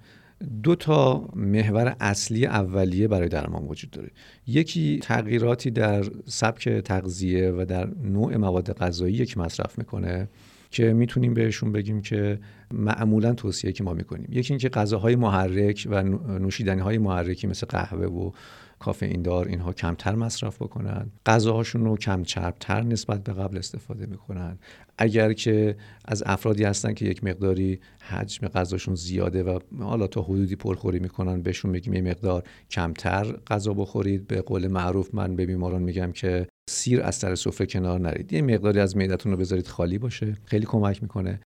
دو 0.64 0.76
تا 0.76 1.30
محور 1.36 1.96
اصلی 2.00 2.46
اولیه 2.46 3.08
برای 3.08 3.30
درمان 3.30 3.64
وجود 3.68 3.92
داره. 3.92 4.10
یکی 4.48 5.00
تغییراتی 5.02 5.72
در 5.72 6.06
سبک 6.26 6.70
تغذیه 6.70 7.52
و 7.52 7.66
در 7.66 7.88
نوع 8.04 8.38
مواد 8.38 8.74
غذایی 8.74 9.26
که 9.26 9.40
مصرف 9.40 9.78
می‌کنه. 9.78 10.28
که 10.72 10.94
می‌تونیم 10.94 11.34
بهشون 11.34 11.72
بگیم 11.72 12.02
که 12.02 12.40
معمولا 12.72 13.34
توصیه 13.34 13.72
که 13.72 13.84
ما 13.84 13.94
می‌کنیم. 13.94 14.28
یکی 14.32 14.54
اینکه 14.54 14.70
غذاهای 14.70 15.16
محرک 15.16 15.88
و 15.90 16.04
نوشیدنی 16.40 16.82
های 16.82 16.98
محرکی 16.98 17.48
مثل 17.48 17.68
قهوه 17.68 18.06
و 18.06 18.32
کافئین 18.80 19.22
دار 19.22 19.48
اینها 19.48 19.74
کمتر 19.74 20.16
مصرف 20.16 20.62
بکنن. 20.62 21.12
غذاهاشون 21.26 21.86
رو 21.86 21.98
کم 21.98 22.24
چربتر 22.24 22.82
نسبت 22.82 23.24
به 23.24 23.34
قبل 23.34 23.58
استفاده 23.58 24.06
می‌کنن. 24.06 24.58
اگر 24.98 25.34
که 25.34 25.76
از 26.06 26.24
افرادی 26.26 26.64
هستن 26.64 26.94
که 26.94 27.06
یک 27.06 27.24
مقداری 27.24 27.80
حجم 28.00 28.48
غذاشون 28.48 28.96
زیاده 28.96 29.44
و 29.44 29.60
حالا 29.80 30.08
تا 30.08 30.22
حدودی 30.22 30.56
پرخوری 30.56 31.00
می‌کنن 31.00 31.42
بهشون 31.42 31.72
میگیم 31.72 31.94
یه 31.94 32.02
مقدار 32.02 32.44
کمتر 32.72 33.24
غذا 33.48 33.74
بخورید. 33.74 34.28
به 34.28 34.42
قول 34.42 34.68
معروف 34.68 35.16
من 35.16 35.36
به 35.36 35.46
بیماران 35.46 35.82
میگم 35.82 36.12
که 36.12 36.48
سیر 36.70 37.02
از 37.02 37.16
سر 37.16 37.36
سفره 37.36 37.68
کنار 37.68 38.00
نرید. 38.00 38.34
یه 38.34 38.42
مقداری 38.42 38.80
از 38.80 38.98
معدتون 38.98 39.32
رو 39.32 39.38
بذارید 39.38 39.68
خالی 39.68 39.98
باشه. 39.98 40.34
خیلی 40.46 40.66
کمک 40.66 41.04
می‌کنه. 41.04 41.40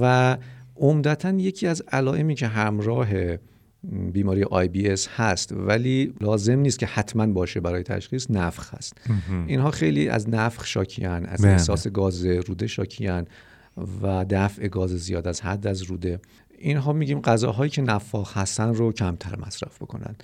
و 0.00 0.36
عمدتا 0.76 1.30
یکی 1.30 1.66
از 1.66 1.82
علائمی 1.92 2.34
که 2.34 2.46
همراه 2.46 3.08
بیماری 4.12 4.44
IBS 4.44 5.08
هست 5.16 5.52
ولی 5.52 6.14
لازم 6.20 6.58
نیست 6.58 6.78
که 6.78 6.86
حتما 6.86 7.26
باشه 7.26 7.60
برای 7.60 7.82
تشخیص 7.82 8.26
نفخ 8.30 8.74
هست. 8.74 8.92
اینها 9.46 9.70
خیلی 9.70 10.08
از 10.08 10.28
نفخ 10.28 10.66
شاکیان 10.66 11.26
از 11.26 11.42
بله. 11.42 11.50
احساس 11.50 11.88
گاز 11.88 12.24
روده 12.24 12.66
شاکیان 12.66 13.26
و 14.02 14.24
دفع 14.30 14.68
گاز 14.68 14.90
زیاد 14.90 15.28
از 15.28 15.40
حد 15.40 15.66
از 15.66 15.82
روده. 15.82 16.20
اینها 16.58 16.92
میگیم 16.92 17.20
غذاهایی 17.20 17.70
که 17.70 17.82
نفاخ 17.82 18.36
هستن 18.36 18.74
رو 18.74 18.92
کمتر 18.92 19.36
مصرف 19.46 19.82
بکنن. 19.82 20.16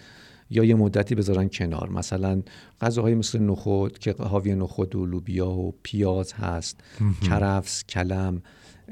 یا 0.50 0.64
یه 0.64 0.74
مدتی 0.74 1.14
بذارن 1.14 1.48
کنار. 1.48 1.90
مثلا 1.90 2.42
غذاهایی 2.80 3.14
مثل 3.14 3.38
نخود 3.38 3.98
که 3.98 4.14
حاوی 4.18 4.54
نخود 4.54 4.96
و 4.96 5.06
لوبیا 5.06 5.50
و 5.50 5.74
پیاز 5.82 6.32
هست 6.32 6.80
کرفس 7.22 7.84
کلم 7.84 8.42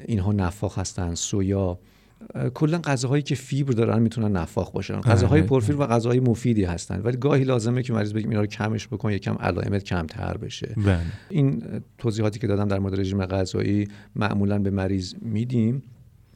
اینها 0.06 0.32
نفاخ 0.32 0.78
هستن 0.78 1.14
سویا. 1.14 1.78
کلا 2.54 2.78
غذاهایی 2.78 3.22
که 3.22 3.34
فیبر 3.34 3.72
دارن 3.72 4.02
می‌تونن 4.02 4.36
نفاخ 4.36 4.70
باشن. 4.70 5.00
بله، 5.00 5.02
غذاهای 5.02 5.42
پرفیبر 5.42 5.84
و 5.84 5.86
غذاهای 5.86 6.20
مفیدی 6.20 6.64
هستن. 6.64 7.00
ولی 7.00 7.16
گاهی 7.16 7.44
لازمه 7.44 7.82
که 7.82 7.92
مریض 7.92 8.12
بگیم 8.12 8.28
اینا 8.28 8.40
رو 8.40 8.46
کمش 8.46 8.88
بکن 8.88 9.12
یکم 9.12 9.34
علائمت 9.34 9.84
کمتر 9.84 10.36
بشه. 10.36 10.74
بله. 10.76 11.00
این 11.30 11.62
توضیحاتی 11.98 12.38
که 12.38 12.46
دادم 12.46 12.68
در 12.68 12.78
مورد 12.78 13.00
رژیم 13.00 13.26
غذایی 13.26 13.88
معمولا 14.16 14.58
به 14.58 14.70
مریض 14.70 15.14
میدیم. 15.20 15.82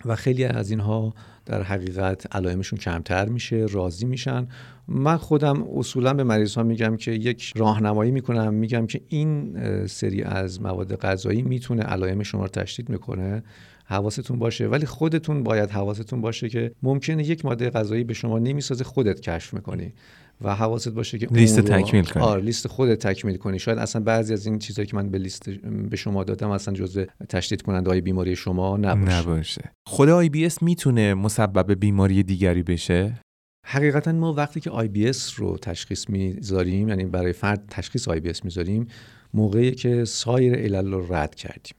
و 0.04 0.16
خیلی 0.16 0.44
از 0.44 0.70
اینها 0.70 1.14
در 1.46 1.62
حقیقت 1.62 2.36
علائمشون 2.36 2.78
کمتر 2.78 3.28
میشه 3.28 3.66
راضی 3.70 4.06
میشن. 4.06 4.48
من 4.88 5.16
خودم 5.16 5.64
اصولا 5.76 6.14
به 6.14 6.24
مریض 6.24 6.54
ها 6.54 6.62
میگم 6.62 6.96
که 6.96 7.10
یک 7.10 7.52
راهنمایی 7.56 8.10
می‌کنم. 8.10 8.54
میگم 8.54 8.86
که 8.86 9.00
این 9.08 9.56
سری 9.86 10.22
از 10.22 10.62
مواد 10.62 10.96
غذایی 10.96 11.42
می‌تونه 11.42 11.82
علائم 11.82 12.22
شما 12.22 12.42
رو 12.42 12.48
تشدید 12.48 12.88
می‌کنه. 12.88 13.42
حواستون 13.84 14.38
باشه. 14.38 14.66
ولی 14.68 14.86
خودتون 14.86 15.42
باید 15.42 15.70
حواستون 15.70 16.20
باشه 16.20 16.48
که 16.48 16.72
ممکنه 16.82 17.28
یک 17.28 17.44
ماده 17.44 17.70
غذایی 17.70 18.04
به 18.04 18.14
شما 18.14 18.38
نمی‌سازه 18.38 18.84
خودت 18.84 19.20
کشف 19.20 19.54
می‌کنی. 19.54 19.94
و 20.40 20.54
حواست 20.54 20.88
باشه 20.88 21.18
که 21.18 21.26
لیست 21.30 21.60
تکمیل 21.60 22.04
کنی. 22.04 22.22
آره 22.22 22.42
لیست 22.42 22.68
خودت 22.68 23.06
تکمیل 23.06 23.36
کنی. 23.36 23.58
شاید 23.58 23.78
اصلا 23.78 24.02
بعضی 24.02 24.32
از 24.32 24.46
این 24.46 24.58
چیزهایی 24.58 24.86
که 24.86 24.96
من 24.96 25.10
به 25.10 25.18
لیست 25.18 25.50
به 25.90 25.96
شما 25.96 26.24
دادم 26.24 26.50
اصلا 26.50 26.74
جزء 26.74 27.04
تشدید 27.28 27.62
کننده 27.62 27.90
های 27.90 28.00
بیماری 28.00 28.36
شما 28.36 28.76
نباشه. 28.76 29.18
نباشه. 29.18 29.70
خود 29.86 30.08
IBS 30.08 30.62
می‌تونه 30.62 31.14
مسبب 31.14 31.80
بیماری 31.80 32.22
دیگری 32.22 32.62
بشه؟ 32.62 33.20
حقیقتا 33.66 34.12
ما 34.12 34.32
وقتی 34.32 34.60
که 34.60 34.70
IBS 34.70 35.40
رو 35.40 35.58
تشخیص 35.58 36.10
می‌ذاریم 36.10 36.88
یعنی 36.88 37.04
برای 37.04 37.32
فرد 37.32 37.64
تشخیص 37.70 38.08
IBS 38.08 38.44
می‌ذاریم 38.44 38.86
موقعی 39.34 39.72
که 39.72 40.04
سایر 40.04 40.54
علل 40.54 40.92
رو 40.92 41.14
رد 41.14 41.34
کردیم. 41.34 41.74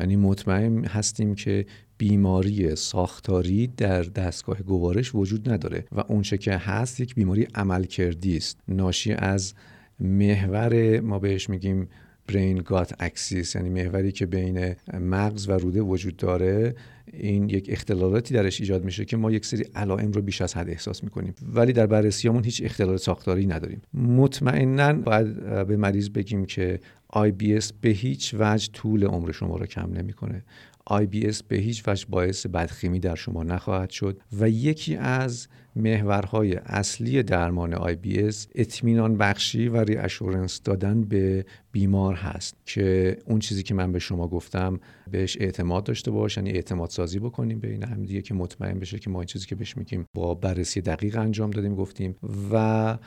یعنی 0.00 0.16
مطمئن 0.16 0.84
هستیم 0.84 1.34
که 1.34 1.66
بیماری 1.98 2.76
ساختاری 2.76 3.66
در 3.66 4.02
دستگاه 4.02 4.62
گوارش 4.62 5.14
وجود 5.14 5.50
نداره 5.50 5.84
و 5.92 6.00
اونچه 6.08 6.38
که 6.38 6.52
هست 6.52 7.00
یک 7.00 7.14
بیماری 7.14 7.46
عملکردی 7.54 8.36
است. 8.36 8.58
ناشی 8.68 9.12
از 9.12 9.54
محور 10.00 11.00
ما 11.00 11.18
بهش 11.18 11.50
میگیم 11.50 11.88
برین 12.28 12.62
گات 12.64 12.94
اکسیس 12.98 13.54
یعنی 13.54 13.68
محوری 13.68 14.12
که 14.12 14.26
بین 14.26 14.74
مغز 14.92 15.48
و 15.48 15.52
روده 15.52 15.80
وجود 15.80 16.16
داره. 16.16 16.74
این 17.12 17.48
یک 17.48 17.66
اختلالاتی 17.68 18.34
درش 18.34 18.60
ایجاد 18.60 18.84
میشه 18.84 19.04
که 19.04 19.16
ما 19.16 19.30
یک 19.30 19.46
سری 19.46 19.64
علائم 19.74 20.12
رو 20.12 20.22
بیش 20.22 20.42
از 20.42 20.56
حد 20.56 20.70
احساس 20.70 21.04
می‌کنیم. 21.04 21.34
ولی 21.54 21.72
در 21.72 21.86
بررسیامون 21.86 22.44
هیچ 22.44 22.62
اختلال 22.64 22.96
ساختاری 22.96 23.46
نداریم. 23.46 23.82
مطمئنا 23.94 24.92
باید 24.92 25.66
به 25.66 25.76
مریض 25.76 26.08
بگیم 26.08 26.44
که 26.44 26.80
IBS 27.14 27.72
به 27.80 27.88
هیچ 27.88 28.34
وجه 28.38 28.72
طول 28.72 29.04
عمر 29.04 29.32
شما 29.32 29.56
رو 29.56 29.66
کم 29.66 29.90
نمی‌کنه. 29.92 30.44
IBS 30.90 31.42
به 31.48 31.56
هیچ 31.56 31.88
وجه 31.88 32.06
باعث 32.08 32.46
بدخیمی 32.46 33.00
در 33.00 33.14
شما 33.14 33.42
نخواهد 33.42 33.90
شد 33.90 34.20
و 34.38 34.48
یکی 34.48 34.96
از 34.96 35.48
محورهای 35.76 36.54
اصلی 36.54 37.22
درمان 37.22 37.74
IBS 37.74 38.36
اطمینان 38.54 39.16
بخشی 39.16 39.68
و 39.68 39.76
ریاشورنس 39.76 40.62
دادن 40.62 41.04
به 41.04 41.44
بیمار 41.72 42.14
هست 42.14 42.56
که 42.66 43.16
اون 43.26 43.38
چیزی 43.38 43.62
که 43.62 43.74
من 43.74 43.92
به 43.92 43.98
شما 43.98 44.28
گفتم 44.28 44.80
بهش 45.10 45.36
اعتماد 45.40 45.84
داشته 45.84 46.10
باش 46.10 46.36
یعنی 46.36 46.50
اعتماد 46.50 46.90
سازی 46.90 47.18
بکنیم 47.18 47.60
بین 47.60 47.82
هم 47.82 48.02
دیگه 48.02 48.22
که 48.22 48.34
مطمئن 48.34 48.78
بشه 48.78 48.98
که 48.98 49.10
ما 49.10 49.20
این 49.20 49.26
چیزی 49.26 49.46
که 49.46 49.54
بهش 49.54 49.76
میگیم 49.76 50.04
با 50.14 50.34
بررسی 50.34 50.80
دقیق 50.80 51.16
انجام 51.16 51.50
دادیم 51.50 51.74
گفتیم 51.74 52.16
و 52.52 52.98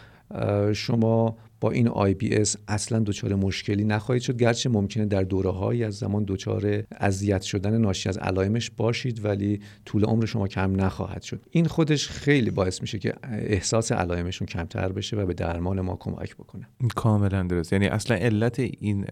شما 0.75 1.37
با 1.61 1.71
این 1.71 1.89
IBS 2.31 2.57
اصلا 2.67 2.99
دچار 2.99 3.35
مشکلی 3.35 3.83
نخواهید 3.83 4.23
شد. 4.23 4.37
گرچه 4.37 4.69
ممکنه 4.69 5.05
در 5.05 5.23
دوره 5.23 5.49
هایی 5.49 5.83
از 5.83 5.95
زمان 5.95 6.25
دچار 6.27 6.83
اذیت 6.91 7.41
شدن 7.41 7.77
ناشی 7.77 8.09
از 8.09 8.17
علائمش 8.17 8.71
باشید 8.71 9.25
ولی 9.25 9.59
طول 9.85 10.05
عمر 10.05 10.25
شما 10.25 10.47
کم 10.47 10.81
نخواهد 10.81 11.21
شد. 11.21 11.45
این 11.51 11.65
خودش 11.65 12.07
خیلی 12.07 12.51
باعث 12.51 12.81
میشه 12.81 12.99
که 12.99 13.13
احساس 13.31 13.91
علائمشون 13.91 14.47
کمتر 14.47 14.91
بشه 14.91 15.17
و 15.17 15.25
به 15.25 15.33
درمان 15.33 15.81
ما 15.81 15.95
کمک 15.95 16.35
بکنه. 16.35 16.67
کاملا 16.95 17.43
درست. 17.43 17.73
یعنی 17.73 17.87
اصلا 17.87 18.17
علت 18.17 18.59
این 18.59 19.03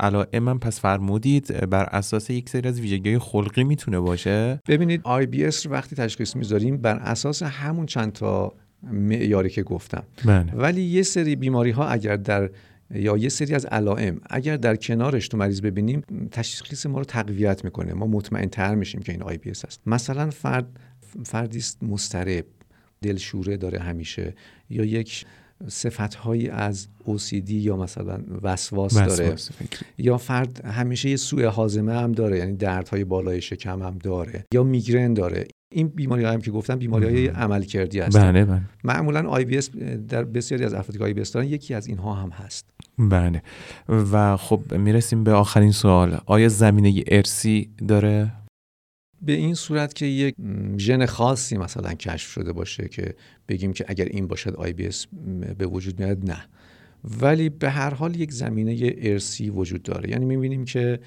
علائم 0.00 0.42
من 0.42 0.58
پس 0.58 0.80
فرمودید 0.80 1.70
بر 1.70 1.84
اساس 1.84 2.30
یک 2.30 2.48
سری 2.48 2.68
از 2.68 2.80
ویژگی 2.80 3.18
خلقی 3.18 3.64
می‌تونه 3.64 4.00
باشه؟ 4.00 4.60
ببینید 4.68 5.02
IBS 5.04 5.66
وقتی 5.66 5.96
تشخیص 5.96 6.36
می‌ذاریم 6.36 6.76
بر 6.76 6.96
اساس 6.96 7.42
همون 7.42 7.86
چند 7.86 8.12
تا 8.12 8.52
معیاری 8.82 9.50
که 9.50 9.62
گفتم. 9.62 10.02
بله. 10.24 10.52
ولی 10.52 10.82
یه 10.82 11.02
سری 11.02 11.36
بیماری 11.36 11.70
ها 11.70 11.86
اگر 11.86 12.16
در 12.16 12.50
یا 12.94 13.16
یه 13.16 13.28
سری 13.28 13.54
از 13.54 13.66
علائم 13.66 14.20
اگر 14.30 14.56
در 14.56 14.76
کنارش 14.76 15.28
تو 15.28 15.36
مریض 15.36 15.60
ببینیم 15.60 16.02
تشخیص 16.30 16.86
ما 16.86 16.98
رو 16.98 17.04
تقویت 17.04 17.64
می‌کنه. 17.64 17.92
ما 17.92 18.06
مطمئن 18.06 18.48
تر 18.48 18.74
میشیم 18.74 19.02
که 19.02 19.12
این 19.12 19.22
آی 19.22 19.38
بی 19.38 19.50
است. 19.50 19.80
مثلا 19.86 20.30
فرد 20.30 20.66
فردی 21.24 21.58
است 21.58 21.82
مسترب 21.82 22.44
دلشوره 23.02 23.56
داره 23.56 23.78
همیشه 23.78 24.34
یا 24.70 24.84
یک 24.84 25.24
صفت 25.68 26.14
هایی 26.14 26.48
از 26.48 26.88
OCD 27.06 27.50
یا 27.50 27.76
مثلا 27.76 28.20
وسواس 28.42 28.94
داره. 28.94 29.36
یا 29.98 30.18
فرد 30.18 30.64
همیشه 30.64 31.10
یه 31.10 31.16
سوء 31.16 31.48
حازمه 31.48 31.92
هم 31.92 32.12
داره 32.12 32.38
یعنی 32.38 32.56
دردهای 32.56 33.04
بالای 33.04 33.40
شکم 33.40 33.82
هم 33.82 33.98
داره 33.98 34.44
یا 34.54 34.62
میگرن 34.62 35.14
داره. 35.14 35.48
این 35.72 35.88
بیماری 35.88 36.24
هم 36.24 36.40
که 36.40 36.50
گفتم 36.50 36.78
بیماری 36.78 37.04
های 37.04 37.26
عمل 37.26 37.62
کردی 37.62 38.00
هست 38.00 38.18
بله 38.18 38.44
بله. 38.44 38.62
معمولا 38.84 39.28
آی 39.28 39.44
بی 39.44 39.60
در 40.08 40.24
بسیاری 40.24 40.64
از 40.64 40.74
افرادی 40.74 40.98
که 40.98 41.04
آی 41.04 41.12
دارن 41.12 41.46
یکی 41.46 41.74
از 41.74 41.86
اینها 41.86 42.14
هم 42.14 42.30
هست. 42.30 42.66
بله. 42.98 43.42
و 43.88 44.36
خب 44.36 44.74
می‌رسیم 44.74 45.24
به 45.24 45.32
آخرین 45.32 45.72
سوال. 45.72 46.18
آیا 46.26 46.48
زمینه 46.48 47.04
ارسی 47.06 47.70
داره؟ 47.88 48.32
به 49.22 49.32
این 49.32 49.54
صورت 49.54 49.94
که 49.94 50.06
یک 50.06 50.34
ژن 50.76 51.06
خاصی 51.06 51.56
مثلا 51.56 51.94
کشف 51.94 52.30
شده 52.30 52.52
باشه 52.52 52.88
که 52.88 53.14
بگیم 53.48 53.72
که 53.72 53.84
اگر 53.88 54.04
این 54.04 54.26
باشد 54.26 54.54
آی 54.56 54.72
بی 54.72 54.88
به 55.58 55.66
وجود 55.66 56.00
میاد 56.00 56.30
نه. 56.30 56.44
ولی 57.20 57.48
به 57.48 57.70
هر 57.70 57.94
حال 57.94 58.16
یک 58.16 58.32
زمینه 58.32 58.94
ارسی 58.98 59.50
وجود 59.50 59.82
داره. 59.82 60.10
یعنی 60.10 60.24
می‌بینیم 60.24 60.64
که 60.64 61.00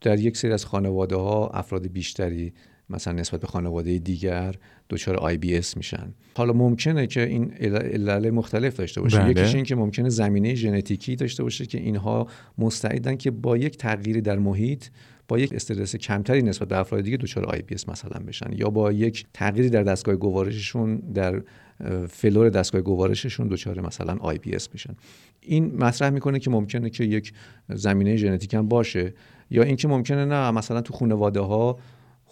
در 0.00 0.18
یک 0.18 0.36
سری 0.36 0.52
از 0.52 0.64
خانواده 0.64 1.16
ها 1.16 1.48
افراد 1.48 1.86
بیشتری 1.86 2.52
مثلا 2.90 3.12
نسبت 3.12 3.40
به 3.40 3.46
خانواده 3.46 3.98
دیگر 3.98 4.54
دچار 4.90 5.16
IBS 5.16 5.76
میشن. 5.76 6.14
حالا 6.36 6.52
ممکنه 6.52 7.06
که 7.06 7.22
این 7.22 7.52
علل 7.52 8.30
مختلف 8.30 8.76
داشته 8.76 9.00
باشه. 9.00 9.18
بله. 9.18 9.30
یکیش 9.30 9.54
این 9.54 9.64
که 9.64 9.74
ممکنه 9.74 10.08
زمینه 10.08 10.54
ژنتیکی 10.54 11.16
داشته 11.16 11.42
باشه 11.42 11.66
که 11.66 11.78
اینها 11.78 12.26
مستعدن 12.58 13.16
که 13.16 13.30
با 13.30 13.56
یک 13.56 13.76
تغییری 13.76 14.20
در 14.20 14.38
محیط 14.38 14.84
با 15.28 15.38
یک 15.38 15.52
استرس 15.52 15.96
کمتری 15.96 16.42
نسبت 16.42 16.68
به 16.68 16.78
افراد 16.78 17.04
دیگه 17.04 17.16
دچار 17.16 17.44
IBS 17.44 17.74
مثلا 17.74 18.26
بشن. 18.26 18.52
یا 18.52 18.70
با 18.70 18.92
یک 18.92 19.26
تغییری 19.34 19.70
در 19.70 19.82
دستگاه 19.82 20.16
گوارششون 20.16 20.96
در 20.96 21.42
فلور 22.08 22.48
دستگاه 22.48 22.80
گوارششون 22.80 23.48
دچار 23.48 23.80
مثلا 23.80 24.16
IBS 24.20 24.68
بشن 24.68 24.96
این 25.40 25.76
مطرح 25.76 26.10
می‌کنه 26.10 26.38
که 26.38 26.50
ممکنه 26.50 26.90
که 26.90 27.04
یک 27.04 27.32
زمینه 27.68 28.16
ژنتیک 28.16 28.54
هم 28.54 28.68
باشه. 28.68 29.14
یا 29.50 29.62
اینکه 29.62 29.88
ممکنه 29.88 30.24
نه 30.24 30.50
مثلا 30.50 30.80
تو 30.80 30.92
خانواده 30.92 31.40
ها 31.40 31.78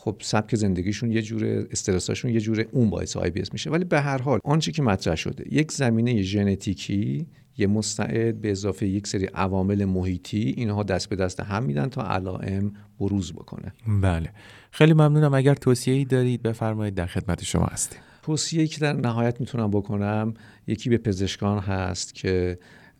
خب 0.04 0.16
سبک 0.20 0.56
زندگیشون 0.56 1.12
یه 1.12 1.23
جور 1.23 1.66
استرساشون 1.70 2.30
یه 2.30 2.40
جور 2.40 2.66
اون 2.73 2.90
باعث 2.90 3.16
آی 3.16 3.32
میشه. 3.52 3.70
ولی 3.70 3.84
به 3.84 4.00
هر 4.00 4.18
حال 4.18 4.40
آنچه 4.44 4.73
که 4.73 4.82
مطرح 4.82 5.14
شده 5.14 5.44
یک 5.50 5.73
زمینه 5.73 6.23
ژنتیکی 6.23 7.26
یه 7.58 7.66
مستعد 7.66 8.40
به 8.40 8.50
اضافه 8.50 8.87
یک 8.87 9.06
سری 9.06 9.26
عوامل 9.26 9.84
محیطی 9.84 10.54
اینها 10.56 10.82
دست 10.82 11.08
به 11.08 11.16
دست 11.16 11.40
هم 11.40 11.62
میدن 11.62 11.88
تا 11.88 12.02
علائم 12.02 12.73
بروز 13.00 13.32
بکنه. 13.32 13.73
بله. 14.02 14.30
خیلی 14.70 14.92
ممنونم. 14.92 15.34
اگر 15.34 15.54
توصیه 15.54 15.94
ای 15.94 16.04
دارید 16.04 16.42
بفرمایید 16.42 16.94
در 16.94 17.06
خدمت 17.06 17.44
شما 17.44 17.66
هستیم. 17.66 17.99
توصیه 18.23 18.66
که 18.66 18.80
در 18.80 18.92
نهایت 18.92 19.40
می‌تونم 19.40 19.70
بکنم 19.70 20.34
یکی 20.66 20.90
به 20.90 20.99
پزشکان 20.99 21.58
هست 21.58 22.14
که 22.14 22.58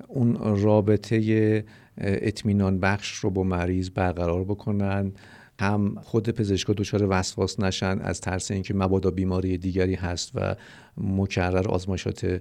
اون 0.09 0.37
رابطه 0.63 1.65
اطمینان 1.99 2.81
بخش 2.81 3.15
رو 3.15 3.31
با 3.31 3.43
مریض 3.43 3.91
برقرار 3.91 4.45
بکنن. 4.45 5.13
هم 5.61 5.95
خود 6.03 6.31
پزشکا 6.31 6.73
دچار 6.73 7.07
وسواس 7.11 7.61
نشن 7.61 7.99
از 8.01 8.21
ترس 8.21 8.51
اینکه 8.51 8.75
مبادا 8.75 9.11
بیماری 9.11 9.59
دیگری 9.59 9.95
هست 9.95 10.31
و 10.35 10.57
مکرر 10.97 11.69
آزمایشات 11.69 12.41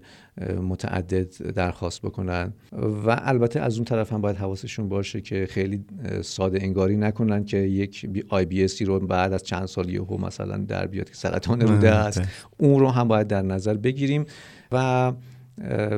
متعدد 0.61 1.51
درخواست 1.51 2.01
بکنن. 2.01 2.53
و 3.05 3.19
البته 3.21 3.59
از 3.59 3.75
اون 3.75 3.85
طرف 3.85 4.13
هم 4.13 4.21
باید 4.21 4.35
حواسشون 4.35 4.89
باشه 4.89 5.21
که 5.21 5.47
خیلی 5.49 5.85
ساده 6.21 6.63
انگاری 6.63 6.97
نکنن 6.97 7.45
که 7.45 7.57
یک 7.57 8.25
آی 8.29 8.45
بی 8.45 8.63
اسی 8.63 8.85
رو 8.85 8.99
بعد 8.99 9.33
از 9.33 9.43
چند 9.43 9.65
سال 9.65 9.89
یهو 9.89 10.17
مثلا 10.17 10.57
در 10.57 10.87
بیاد 10.87 11.09
که 11.09 11.15
سرطان 11.15 11.61
روده 11.61 11.91
است. 11.91 12.21
اون 12.57 12.79
رو 12.79 12.89
هم 12.89 13.07
باید 13.07 13.27
در 13.27 13.41
نظر 13.41 13.73
بگیریم 13.73 14.25
و 14.71 15.11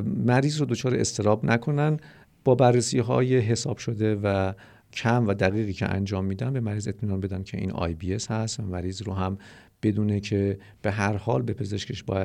مریض 0.05 0.59
رو 0.59 0.65
دچار 0.65 0.95
استراب 0.95 1.45
نکنن. 1.45 1.97
با 2.43 2.55
بررسی 2.55 2.99
های 2.99 3.37
حساب 3.39 3.77
شده 3.77 4.15
و 4.23 4.53
کم 4.95 5.27
و 5.27 5.33
دقیقی 5.33 5.73
که 5.73 5.85
انجام 5.85 6.25
میدن 6.25 6.53
به 6.53 6.59
مریض 6.59 6.87
اطمینان 6.87 7.19
بدن 7.19 7.43
که 7.43 7.57
این 7.57 7.71
IBS 7.71 8.31
هست 8.31 8.59
و 8.59 8.63
مریض 8.63 9.01
رو 9.01 9.13
هم 9.13 9.37
بدونه 9.83 10.19
که 10.19 10.59
به 10.81 10.91
هر 10.91 11.17
حال 11.17 11.41
به 11.41 11.53
پزشکش 11.53 12.03
با 12.03 12.17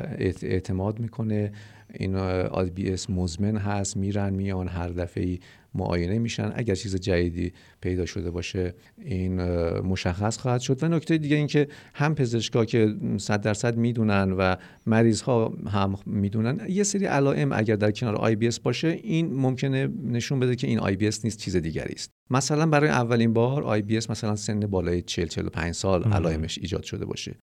اعتماد 0.43 0.99
می‌کنه. 0.99 1.53
این 1.95 2.17
IBS 2.17 3.11
مزمن 3.11 3.57
هست 3.57 3.97
میرن 3.97 4.31
میان 4.31 4.69
هر 4.69 4.89
دفعه 4.89 5.39
معاینه 5.75 6.19
میشن. 6.19 6.53
اگر 6.55 6.75
چیز 6.75 6.97
جدیدی 6.97 7.53
پیدا 7.81 8.07
شده 8.07 8.31
باشه 8.31 8.75
این 8.99 9.43
مشخص 9.81 10.39
خواهد 10.39 10.61
شد. 10.61 10.83
و 10.83 10.89
نکته 10.89 11.19
دیگه 11.19 11.37
این 11.37 11.47
که 11.47 11.69
هم 11.95 12.15
پزشکا 12.15 12.65
که 12.65 12.95
صد 13.19 13.41
درصد 13.41 13.77
می‌دونن 13.77 14.33
و 14.33 14.57
مریض 14.87 15.21
ها 15.21 15.55
هم 15.67 15.99
می‌دونن 16.07 16.61
یه 16.69 16.83
سری 16.83 17.05
علائم 17.05 17.53
اگر 17.53 17.77
در 17.77 17.91
کنار 17.91 18.17
IBS 18.17 18.61
باشه 18.61 18.89
این 18.89 19.35
ممکنه 19.35 19.89
نشون 20.03 20.41
بده 20.41 20.57
که 20.57 20.67
این 20.67 20.79
IBS 20.79 21.25
نیست 21.25 21.39
چیز 21.39 21.57
دیگری 21.57 21.95
است. 21.95 22.11
مثلا 22.31 22.67
برای 22.67 22.91
اولین 22.91 23.33
بار 23.33 23.63
IBS 23.63 24.11
مثلا 24.11 24.37
سن 24.37 24.61
بالای 24.61 25.03
40 25.03 25.27
45 25.27 25.75
سال 25.75 26.05
علائمش 26.05 26.59
ایجاد 26.59 26.83
شده 26.83 27.05
باشه. 27.05 27.39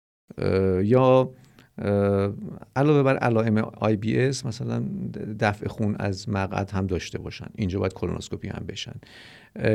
یا 0.83 1.31
علاوه 2.75 3.03
بر 3.03 3.17
علائم 3.17 3.71
IBS 4.05 4.45
مثلا 4.45 4.85
دفع 5.39 5.67
خون 5.67 5.95
از 5.99 6.29
مقعد 6.29 6.71
هم 6.71 6.87
داشته 6.87 7.17
باشن. 7.17 7.47
اینجا 7.55 7.79
باید 7.79 7.93
کولونوسکوپی 7.93 8.47
هم 8.47 8.65
بشن. 8.67 8.95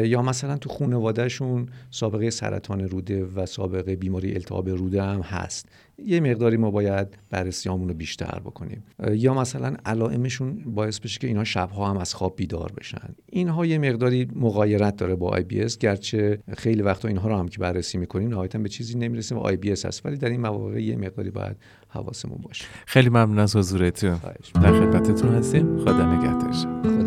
یا 0.05 0.23
مثلا 0.23 0.57
تو 0.57 0.69
خانوادهشون 0.69 1.67
سابقه 1.91 2.31
سرطان 2.31 2.81
روده 2.89 3.25
و 3.25 3.47
سابقه 3.47 3.97
بیماری 3.97 4.35
التهاب 4.35 4.69
روده 4.69 5.03
هم 5.03 5.21
هست. 5.21 5.69
یه 6.07 6.21
مقداری 6.21 6.57
ما 6.57 6.71
باید 6.71 7.09
بررسیامون 7.31 7.89
رو 7.89 7.95
بیشتر 7.95 8.41
بکنیم. 8.45 8.85
یا 9.11 9.35
مثلا 9.35 9.77
علائمشون 9.85 10.62
باعث 10.67 11.01
بشه 11.01 11.19
که 11.19 11.27
اینا 11.27 11.45
شبها 11.45 11.91
هم 11.91 11.97
از 11.97 12.15
خواب 12.15 12.37
بیدار 12.37 12.73
بشن. 12.79 13.15
اینها 13.27 13.67
یه 13.67 13.79
مقداری 13.79 14.29
مغایرت 14.37 14.97
داره 14.97 15.15
با 15.15 15.29
IBS 15.29 15.79
گرچه 15.79 16.39
خیلی 16.57 16.83
وقتا 16.83 17.09
اینها 17.09 17.29
رو 17.29 17.37
هم 17.37 17.49
که 17.49 17.59
بررسی 17.59 17.99
می‌کنیم 17.99 18.29
نهایتا 18.29 18.59
به 18.59 18.69
چیزی 18.69 18.99
نمی‌رسیم 18.99 19.39
و 19.39 19.41
IBS 19.41 19.87
هست. 19.87 20.07
ولی 20.07 20.17
در 20.17 20.29
این 20.29 20.41
مواقع 20.41 20.83
یه 20.83 20.97
مقداری 20.97 21.31
باید 21.31 21.57
حواسمون 21.89 22.39
باشه. 22.43 22.65
خیلی 22.87 23.09
ممنون 23.09 23.39
از 23.39 23.57
حضورتون. 23.57 24.21
در 24.55 24.73
خدمتتون 24.73 25.35
هستیم. 25.35 25.79
خدا 25.79 26.15
نگهدارش 26.15 26.67
خدا 26.67 27.01